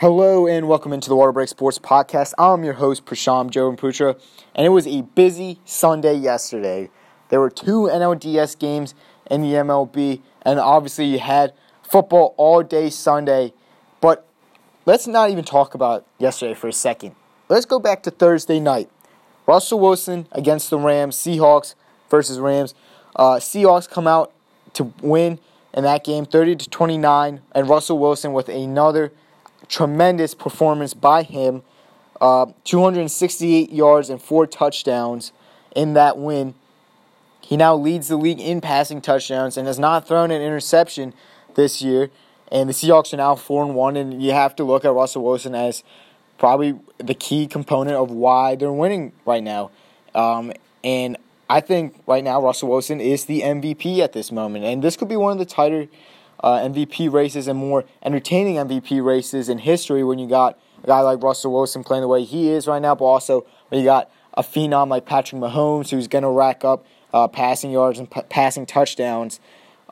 [0.00, 2.32] Hello and welcome into the Water Break Sports Podcast.
[2.38, 4.16] I'm your host, Prasham Joe and Putra,
[4.54, 6.88] and it was a busy Sunday yesterday.
[7.30, 8.94] There were two NLDS games
[9.28, 13.52] in the MLB, and obviously you had football all day Sunday.
[14.00, 14.24] But
[14.86, 17.16] let's not even talk about yesterday for a second.
[17.48, 18.88] Let's go back to Thursday night.
[19.48, 21.74] Russell Wilson against the Rams, Seahawks
[22.08, 22.72] versus Rams.
[23.16, 24.32] Uh, Seahawks come out
[24.74, 25.40] to win
[25.74, 29.10] in that game 30 to 29, and Russell Wilson with another
[29.68, 31.62] tremendous performance by him.
[32.20, 35.32] Uh, 268 yards and four touchdowns
[35.76, 36.54] in that win.
[37.40, 41.14] He now leads the league in passing touchdowns and has not thrown an interception
[41.54, 42.10] this year.
[42.50, 45.22] And the Seahawks are now four and one, and you have to look at Russell
[45.22, 45.84] Wilson as
[46.38, 49.70] probably the key component of why they're winning right now.
[50.14, 51.16] Um, and
[51.50, 55.08] I think right now Russell Wilson is the MVP at this moment, and this could
[55.08, 55.88] be one of the tighter
[56.40, 61.00] uh, MVP races and more entertaining MVP races in history when you got a guy
[61.00, 64.10] like Russell Wilson playing the way he is right now, but also when you got
[64.34, 68.22] a phenom like Patrick Mahomes who's going to rack up uh, passing yards and p-
[68.28, 69.40] passing touchdowns.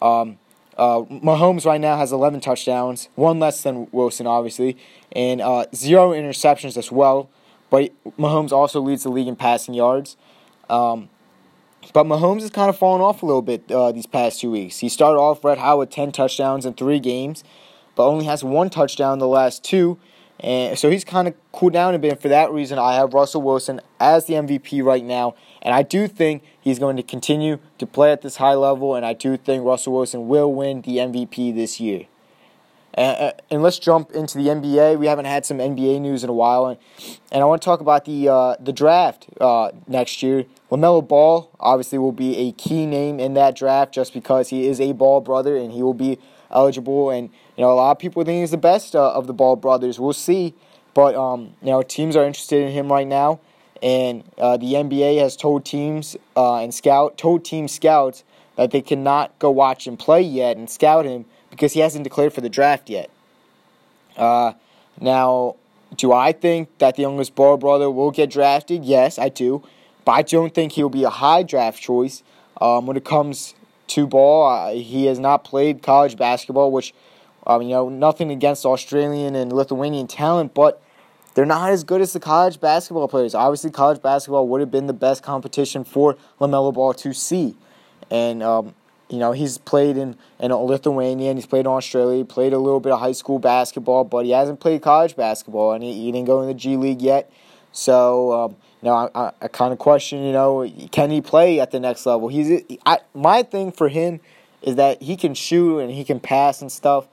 [0.00, 0.38] Um,
[0.76, 4.76] uh, Mahomes right now has 11 touchdowns, one less than Wilson, obviously,
[5.12, 7.28] and uh, zero interceptions as well.
[7.70, 10.16] But Mahomes also leads the league in passing yards.
[10.68, 11.08] Um,
[11.92, 14.78] but Mahomes has kind of fallen off a little bit uh, these past two weeks.
[14.78, 17.42] He started off red hot with 10 touchdowns in three games,
[17.94, 19.98] but only has one touchdown in the last two.
[20.40, 22.12] And so he's kind of cooled down a bit.
[22.12, 25.34] And for that reason, I have Russell Wilson as the MVP right now.
[25.60, 28.96] And I do think he's going to continue to play at this high level.
[28.96, 32.06] And I do think Russell Wilson will win the MVP this year.
[32.96, 34.98] Uh, and let's jump into the NBA.
[34.98, 36.78] We haven't had some NBA news in a while, and,
[37.30, 40.44] and I want to talk about the uh, the draft uh, next year.
[40.70, 44.80] LaMelo Ball obviously will be a key name in that draft just because he is
[44.80, 46.18] a Ball brother and he will be
[46.50, 47.10] eligible.
[47.10, 49.56] And you know a lot of people think he's the best uh, of the Ball
[49.56, 49.98] brothers.
[49.98, 50.54] We'll see,
[50.92, 53.40] but um, you know teams are interested in him right now,
[53.82, 58.22] and uh, the NBA has told teams uh, and scout told team scouts
[58.62, 62.32] that they cannot go watch him play yet and scout him because he hasn't declared
[62.32, 63.10] for the draft yet.
[64.16, 64.52] Uh,
[65.00, 65.56] now,
[65.96, 68.84] do I think that the youngest Ball brother will get drafted?
[68.84, 69.62] Yes, I do.
[70.04, 72.22] But I don't think he'll be a high draft choice.
[72.60, 73.54] Um, when it comes
[73.88, 76.94] to ball, uh, he has not played college basketball, which,
[77.46, 80.80] um, you know, nothing against Australian and Lithuanian talent, but
[81.34, 83.34] they're not as good as the college basketball players.
[83.34, 87.56] Obviously, college basketball would have been the best competition for LaMelo Ball to see.
[88.12, 88.74] And um,
[89.08, 92.18] you know, he's played in, in Lithuania and he's played in Australia.
[92.18, 95.72] He played a little bit of high school basketball, but he hasn't played college basketball
[95.72, 97.32] and he, he didn't go in the G League yet.
[97.72, 101.58] So, um, you know, I, I, I kind of question, you know, can he play
[101.58, 102.28] at the next level?
[102.28, 104.20] He's I, my thing for him
[104.60, 107.08] is that he can shoot and he can pass and stuff,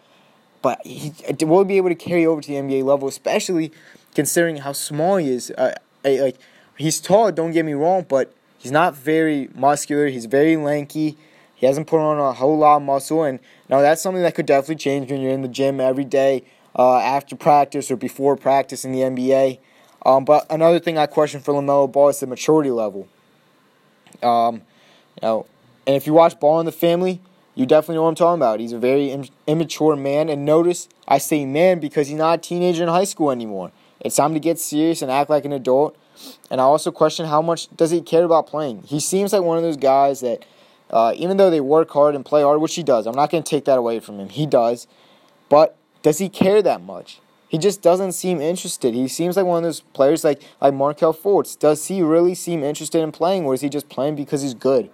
[0.62, 3.72] but he will be able to carry over to the NBA level, especially
[4.16, 5.50] considering how small he is.
[5.52, 6.38] Uh, like
[6.78, 10.08] he's tall, don't get me wrong, but he's not very muscular.
[10.08, 11.18] He's very lanky.
[11.56, 14.46] He hasn't put on a whole lot of muscle, and now that's something that could
[14.46, 16.44] definitely change when you're in the gym every day
[16.78, 19.60] uh, after practice or before practice in the NBA.
[20.06, 23.08] Um, but another thing I question for LaMelo Ball is the maturity level.
[24.24, 24.56] Um,
[25.16, 25.46] you know,
[25.86, 27.22] and if you watch Ball in the Family,
[27.56, 28.62] you definitely know what I'm talking about.
[28.62, 32.42] He's a very Im- immature man, and notice I say man because he's not a
[32.42, 33.72] teenager in high school anymore.
[34.00, 35.98] It's time to get serious and act like an adult.
[36.50, 38.84] And I also question how much does he care about playing.
[38.84, 40.46] He seems like one of those guys that
[40.90, 43.44] uh, even though they work hard and play hard, which he does, I'm not going
[43.44, 44.30] to take that away from him.
[44.30, 44.88] He does.
[45.48, 47.22] But does he care that much?
[47.48, 48.94] He just doesn't seem interested.
[48.94, 51.58] He seems like one of those players like, like Markelle Fultz.
[51.58, 54.92] Does he really seem interested in playing, or is he just playing because he's good?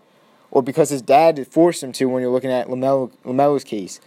[0.51, 3.99] Or because his dad forced him to when you're looking at LaMelo, LaMelo's case?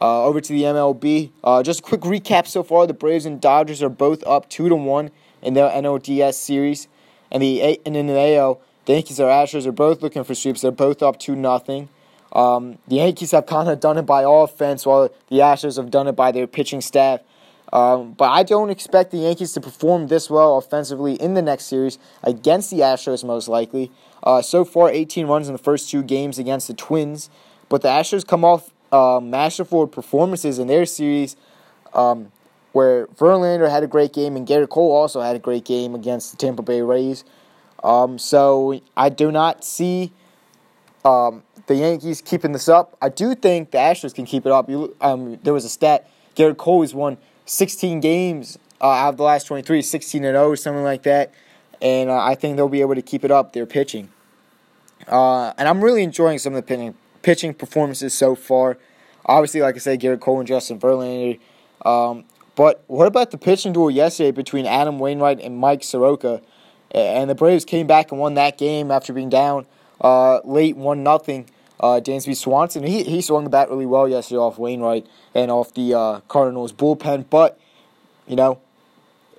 [0.00, 1.30] Uh, over to the MLB.
[1.42, 2.86] Uh, just a quick recap so far.
[2.86, 5.10] The Braves and Dodgers are both up 2 to 1
[5.42, 6.88] in their NLDS series.
[7.30, 10.60] And, the, and in the AL, the Yankees or Astros are both looking for sweeps.
[10.60, 11.88] They're both up 2 nothing.
[12.32, 16.06] Um, the Yankees have kind of done it by offense, while the Astros have done
[16.06, 17.20] it by their pitching staff.
[17.72, 21.64] Um, but I don't expect the Yankees to perform this well offensively in the next
[21.64, 23.90] series against the Astros, most likely.
[24.22, 27.28] Uh, so far, 18 runs in the first two games against the Twins.
[27.68, 31.36] But the Astros come off uh, masterful performances in their series
[31.92, 32.30] um,
[32.76, 36.30] where Verlander had a great game and Gerrit Cole also had a great game against
[36.30, 37.24] the Tampa Bay Rays.
[37.82, 40.12] Um, so I do not see
[41.02, 42.94] um, the Yankees keeping this up.
[43.00, 44.68] I do think the Astros can keep it up.
[44.68, 49.16] You, um, there was a stat: Gerrit Cole has won 16 games uh, out of
[49.16, 51.32] the last 23, 16 and 0, something like that.
[51.80, 53.54] And uh, I think they'll be able to keep it up.
[53.54, 54.10] They're pitching,
[55.08, 58.76] uh, and I'm really enjoying some of the pitching, pitching performances so far.
[59.24, 61.40] Obviously, like I said, Gerrit Cole and Justin Verlander.
[61.82, 62.24] Um,
[62.56, 66.40] But what about the pitching duel yesterday between Adam Wainwright and Mike Soroka?
[66.90, 69.66] And the Braves came back and won that game after being down
[70.00, 71.48] uh, late one nothing.
[71.78, 75.74] Uh, Dansby Swanson he he swung the bat really well yesterday off Wainwright and off
[75.74, 77.60] the uh, Cardinals bullpen, but
[78.26, 78.58] you know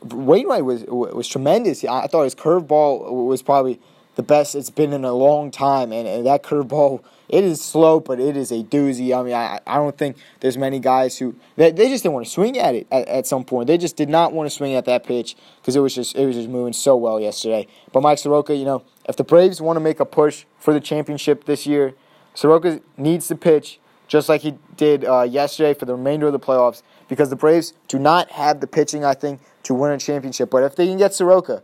[0.03, 1.83] Wainwright was was tremendous.
[1.83, 3.79] I thought his curveball was probably
[4.17, 7.99] the best it's been in a long time, and, and that curveball it is slow,
[7.99, 9.17] but it is a doozy.
[9.17, 12.25] I mean, I, I don't think there's many guys who they, they just didn't want
[12.25, 13.67] to swing at it at, at some point.
[13.67, 16.25] They just did not want to swing at that pitch because it was just it
[16.25, 17.67] was just moving so well yesterday.
[17.91, 20.79] But Mike Soroka, you know, if the Braves want to make a push for the
[20.79, 21.93] championship this year,
[22.33, 26.39] Soroka needs to pitch just like he did uh, yesterday for the remainder of the
[26.39, 30.49] playoffs because the Braves do not have the pitching, I think, to win a championship.
[30.49, 31.61] But if they can get Soroka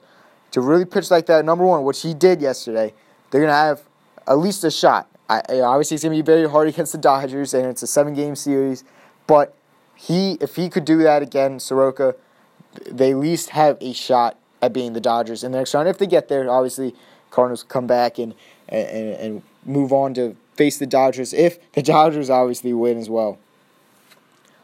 [0.54, 2.94] to really pitch like that, number one, which he did yesterday,
[3.30, 3.82] they're going to have
[4.28, 5.10] at least a shot.
[5.28, 8.14] I, obviously, it's going to be very hard against the Dodgers, and it's a seven
[8.14, 8.84] game series.
[9.26, 9.56] But
[9.96, 12.16] he, if he could do that again, Soroka,
[12.90, 15.88] they at least have a shot at being the Dodgers in the next round.
[15.88, 16.94] If they get there, obviously,
[17.32, 18.36] Cardinals come back and,
[18.70, 23.40] and, and move on to face the Dodgers if the Dodgers obviously win as well.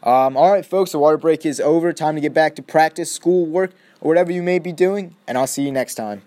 [0.02, 1.92] Um, all right, folks, the water break is over.
[1.92, 5.36] Time to get back to practice, school, work, or whatever you may be doing, and
[5.36, 6.22] I'll see you next time.